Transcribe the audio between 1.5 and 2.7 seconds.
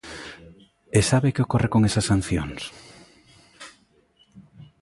con esas sancións?